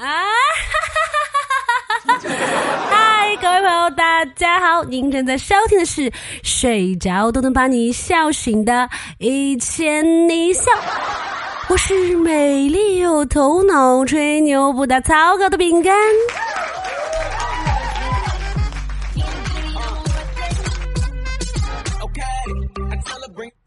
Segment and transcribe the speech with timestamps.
[0.00, 0.24] 啊！
[2.88, 4.82] 嗨，各位朋友，大家好！
[4.84, 6.10] 您正在收听的是
[6.42, 8.72] 睡着都能把你笑醒的
[9.18, 10.72] 《一千你笑》，
[11.68, 15.94] 我是美丽有头脑、吹牛不打草稿的饼干。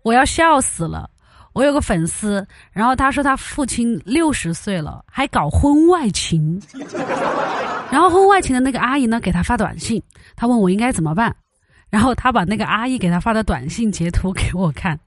[0.02, 1.08] 我要笑死了！
[1.54, 6.62] 我有个粉丝，然后他说他父亲六十岁了，还搞婚外情。
[7.92, 10.02] 然后婚外情的那个阿姨呢，给他发短信，
[10.36, 11.36] 他问我应该怎么办。
[11.92, 15.00] 然后他把那个阿姨给他发的短信截图给我看，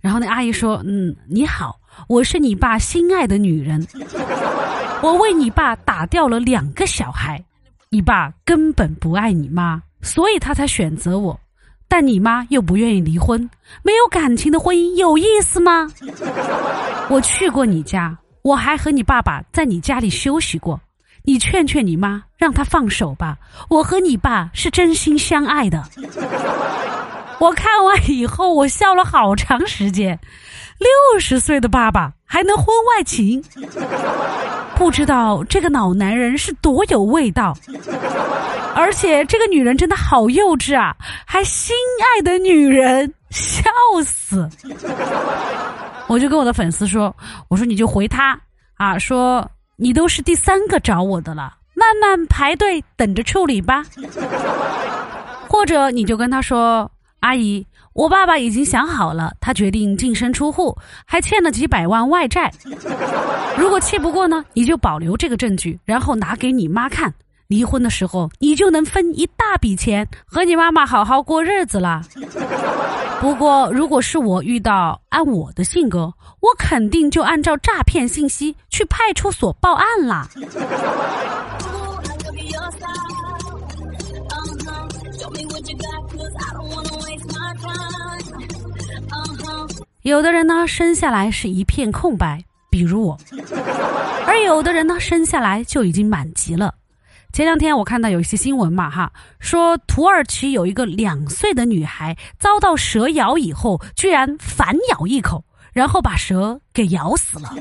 [0.00, 1.78] 然后那阿姨说：“嗯，你好，
[2.08, 3.86] 我是你爸心爱的女人，
[5.00, 7.40] 我为你爸打掉了两个小孩，
[7.88, 11.38] 你爸根本不爱你妈，所以他才选择我。”
[11.96, 13.48] 但你妈又不愿意离婚，
[13.84, 15.88] 没有感情的婚姻有意思吗？
[17.08, 20.80] 我去过你家，我还和你爸爸在你家里休息过。
[21.22, 23.38] 你劝劝你妈，让她放手吧。
[23.68, 25.84] 我和你爸是真心相爱的。
[27.38, 30.18] 我看完以后，我笑了好长时间。
[30.80, 33.40] 六十岁的爸爸还能婚外情？
[34.74, 37.56] 不知道这个老男人是多有味道。
[38.74, 40.94] 而且这个女人真的好幼稚啊，
[41.24, 43.62] 还心爱的女人，笑
[44.04, 44.48] 死！
[46.08, 47.14] 我就跟我的粉丝说
[47.48, 48.38] ：“我说你就回他
[48.74, 53.84] 啊，说你都是第三个找我的了，慢慢排队等着处理吧。
[55.48, 62.52] 或者你就跟他说，阿姨，我爸爸已经想好了，他决定净身出户，还欠了几百万外债。
[63.56, 67.12] 如果气不过呢，你就保留这个证据，然后拿给你妈看。”
[67.46, 72.02] 离婚的时候，你就能分一大笔钱，和你妈妈好好过日子了。
[73.20, 80.28] 不过，如果是我遇到，按我的性格，我肯定就按照诈骗信息去派出所报案啦。
[90.02, 93.16] 有的人呢，生下来是一片空白，比如我；
[94.26, 96.74] 而有的人呢，生下来就已经满级了。
[97.34, 107.52] 前两天我看到有一些新闻嘛，哈，说土耳其有一个两岁的女孩遭到蛇咬以后，居然反咬一口，然后把蛇给咬死了。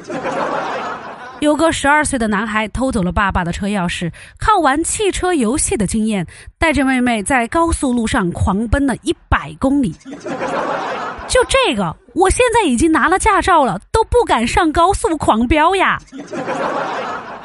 [1.41, 6.27] 有个十二岁的男孩偷走了爸爸的车钥匙，靠玩汽车游戏的经验，
[6.59, 9.95] 带着妹妹在高速路上狂奔了一百公里。
[11.27, 15.99] 就这个，我现在已经拿了驾照了，都不敢上高速狂飙呀。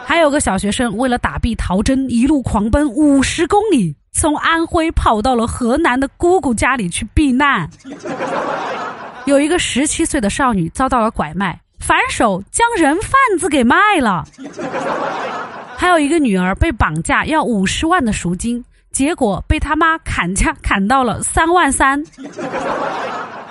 [0.09, 7.69] 还有个小学生为了打避逃针，一路狂奔五十公里，从安徽跑到了河南的姑姑家里去避难。
[9.27, 14.25] 有一个十七岁的少女遭到了拐卖，反手将人贩子给卖了。
[15.77, 22.03] 还有一个女儿被绑架要五十万的赎金，结果被他妈砍价砍到了三万三。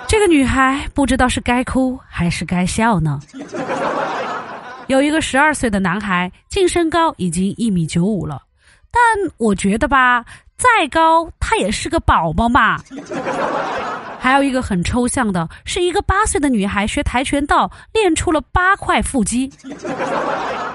[0.08, 3.20] 这个女孩不知道是该哭还是该笑呢。
[4.88, 8.42] 有一个十二岁的男孩，净身高已经一米九五了，
[8.90, 9.00] 但
[9.36, 10.24] 我觉得吧，
[10.56, 12.80] 再高他也是个宝宝嘛。
[14.18, 19.52] 还有一个很抽象的，是一个八岁的女孩学跆拳道练出了八块腹肌。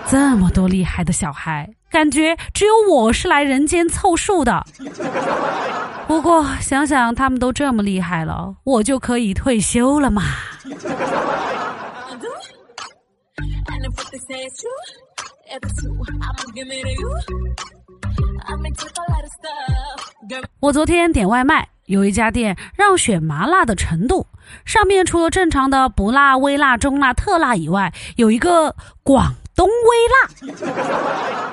[0.07, 4.65] 这么多厉害的小孩，感觉只有我是来人间凑数的。
[6.07, 10.21] 不过想想他们都这么厉害了，我就可以退休了嘛。
[20.59, 24.27] 我昨天点外卖，有一家店让选麻辣的程度，
[24.65, 30.27] 上面除了正常的不辣、微辣、中辣、特辣以外，有一个广东微辣。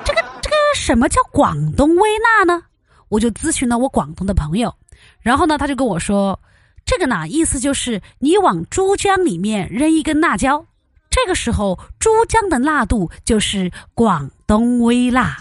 [0.03, 2.61] 这个这个什么叫广东微辣呢？
[3.09, 4.71] 我就咨询了我广东的朋友，
[5.19, 6.39] 然后呢，他就跟我说，
[6.85, 10.63] 这个呢意思就是你往珠江里面扔一根辣椒。
[11.11, 15.37] 这个时候，珠江的辣度就是广东微辣。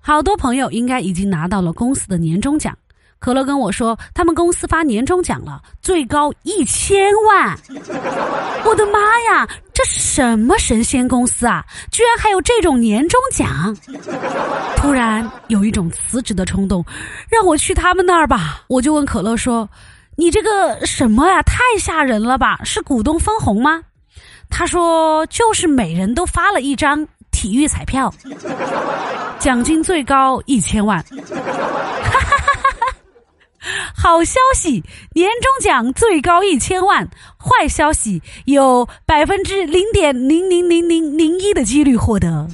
[0.00, 2.76] 好多朋友应该已经拿到了公司的年终奖。
[3.20, 7.54] 可乐跟我说，他们公司发年终奖了，最高一千万！
[8.64, 9.46] 我的妈呀，
[9.82, 11.64] 这什么神仙公司啊？
[11.90, 13.74] 居然还有这种年终奖！
[14.76, 16.84] 突然有一种辞职的冲动，
[17.30, 18.62] 让我去他们那儿吧。
[18.68, 19.66] 我就问可乐说
[20.16, 21.40] ：“你这个什么呀？
[21.44, 22.60] 太吓人了吧？
[22.62, 23.80] 是股东分红吗？”
[24.50, 28.12] 他说：“就是每人都发了一张体育彩票，
[29.38, 31.02] 奖金最高一千万。”
[33.94, 34.82] 好消息，
[35.14, 37.06] 年终奖最高一千万；
[37.38, 42.48] 坏消息，有百分之零点零零零零零一的几率获得。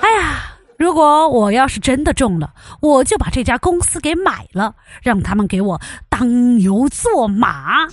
[0.00, 7.86] 哎呀，如果我要是真的中了，我就把这家公司给买了，让他们给我当牛做马。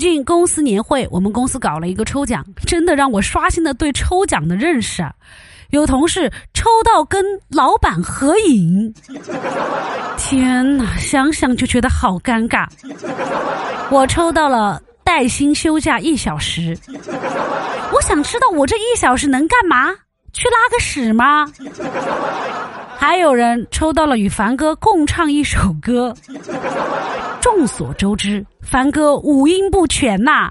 [0.00, 5.12] 近公司年会，我们公司搞了一个抽奖，真的让我刷新了对抽奖的认识啊！
[5.70, 8.92] 有同事抽到跟老板合影，
[10.16, 12.66] 天哪，想想就觉得好尴尬。
[13.90, 16.76] 我抽到了带薪休假一小时，
[17.92, 19.94] 我想知道我这一小时能干嘛？
[20.32, 21.46] 去拉个屎吗？
[22.96, 26.14] 还有人抽到了与凡哥共唱一首歌。
[27.40, 30.50] 众所周知，凡哥五音不全呐，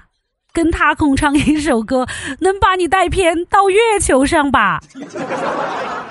[0.52, 2.06] 跟他共唱一首歌，
[2.38, 4.80] 能把你带偏到月球上吧？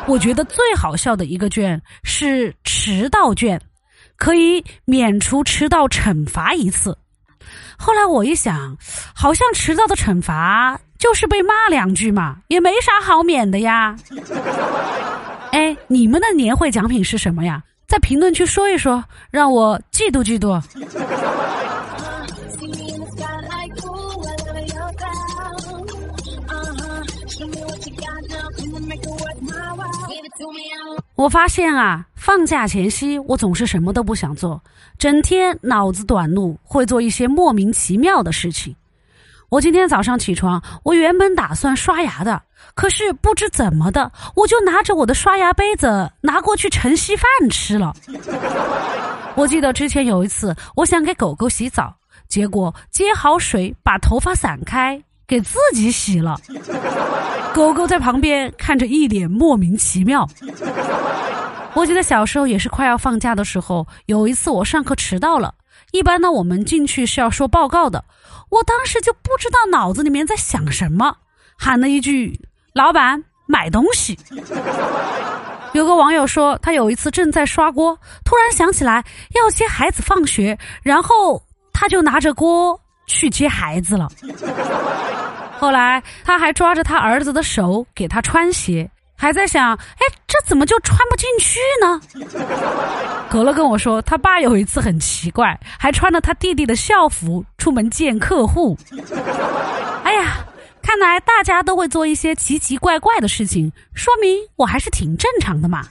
[0.07, 3.59] 我觉得最好笑的一个卷是迟到卷，
[4.15, 6.97] 可以免除迟到惩罚一次。
[7.77, 8.75] 后来我一想，
[9.13, 13.95] 好像迟到的惩罚就是被骂两句嘛，也没啥好免的呀。
[15.51, 17.61] 哎，你们的年会奖品是什么呀？
[17.89, 20.61] 在评论区说一说，让我嫉妒嫉妒。
[31.15, 34.61] 我发现啊，放假前夕我总是什么都不想做，
[34.99, 38.75] 整天脑子短路，会做一些莫名其妙的事情。
[39.49, 42.43] 我今天早上起床，我原本打算刷牙的。
[42.75, 47.93] 可是不知怎么的，我就拿着我的刷牙杯子拿过去盛稀饭吃了。
[49.35, 51.95] 我记得之前有一次，我想给狗狗洗澡，
[52.27, 56.39] 结果接好水把头发散开，给自己洗了。
[57.51, 60.29] 狗狗在旁边看着一脸莫名其妙。
[61.73, 65.53] 我记得小时候也是快要放假的时候，有一次我上课迟到了，
[65.91, 68.03] 一般呢我们进去是要说报告的，
[68.49, 71.17] 我当时就不知道脑子里面在想什么，
[71.57, 72.39] 喊了一句。
[72.73, 74.17] 老板买东西。
[75.73, 79.03] 有个网友说，他有一次正在刷锅，突然想起来
[79.35, 81.41] 要接孩子放学，然后
[81.73, 84.07] 他就拿着锅去接孩子了。
[85.59, 88.89] 后来他还抓着他儿子的手给他穿鞋，
[89.19, 92.01] 还在想：哎，这怎么就穿不进去呢？
[93.29, 98.77] 可乐跟我说，他爸有一次很奇怪，还穿着他弟弟的校服出门见客户。
[100.03, 100.45] 哎呀！
[100.81, 105.85] 看来大家都会做一些奇奇怪怪的事情，说明我还是挺正常的嘛。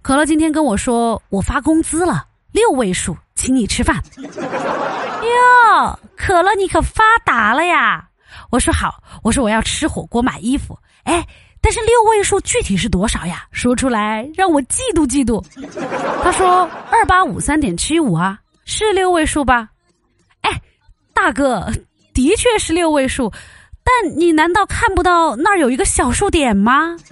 [0.00, 4.02] 可乐今天跟我说，我发工资了，六位数，请你吃饭。
[4.18, 8.08] 哟，可乐你可发达了呀！
[8.50, 11.26] 我说好，我说我要吃火锅买衣服，哎。
[11.62, 13.44] 但是六位数具体是多少呀？
[13.52, 15.44] 说出来让我嫉妒嫉妒。
[16.24, 19.68] 他说二八五三点七五啊，是六位数吧？
[20.40, 20.58] 哎，
[21.12, 21.70] 大哥，
[22.14, 23.30] 的确是六位数，
[23.84, 26.96] 但你难道看不到那儿有一个小数点吗？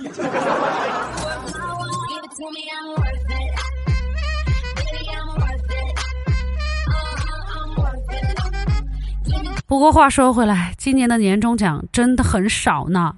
[9.68, 13.14] 不过话说回来，今年的年终奖真的很少呢。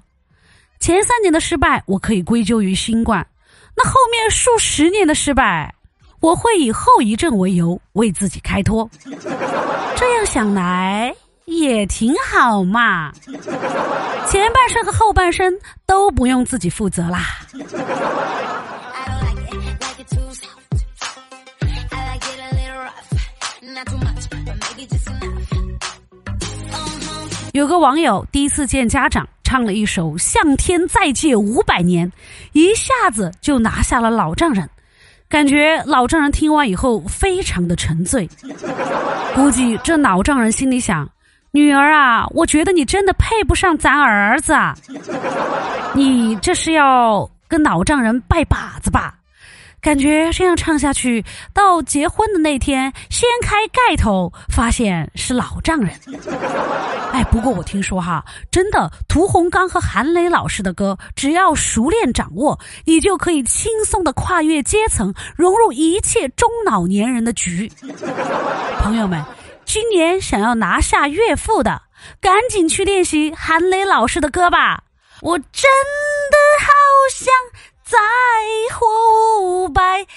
[0.81, 3.25] 前三年的失败，我可以归咎于新冠；
[3.73, 5.73] 那后面数十年的失败，
[6.19, 8.89] 我会以后遗症为由为自己开脱。
[9.95, 11.15] 这样想来
[11.45, 13.13] 也挺好嘛，
[14.27, 17.21] 前半生和后半生都不用自己负责啦。
[27.51, 29.27] 有个网友第一次见家长。
[29.43, 32.07] 唱了一首《向天再借五百年》，
[32.53, 34.69] 一下子就拿下了老丈人，
[35.27, 38.29] 感觉老丈人听完以后非常的沉醉。
[39.35, 41.05] 估计这老丈人心里想：
[41.51, 44.73] 女儿啊，我觉得你真的配不上咱儿子，啊，
[45.93, 49.15] 你这是要跟老丈人拜把子吧？
[49.81, 55.99] 感觉这样唱下去，到结婚的那天，掀开盖头，发现是老丈人。
[57.11, 67.71] 哎，不过我听说哈，真的，屠洪刚和韩磊老师的歌，只要熟练掌握，你就可以轻松的跨越阶层，融入一切中老年人的局。
[68.79, 69.23] 朋友们，
[69.65, 71.81] 今年想要拿下岳父的，
[72.21, 74.83] 赶紧去练习韩磊老师的歌吧！
[75.21, 75.69] 我真
[76.31, 76.71] 的好
[77.11, 77.33] 想。
[77.91, 77.97] 再
[78.73, 78.87] 活
[79.41, 80.07] 五百年。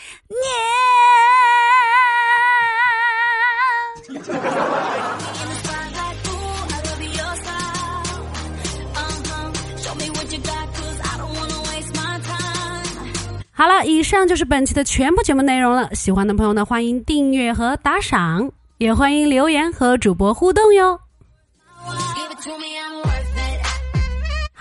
[13.57, 15.93] 好了，以上就是本期的全部节目内容了。
[15.95, 21.00] 喜欢的朋友呢，欢迎订阅和打赏，也欢迎留言和主播互动哟。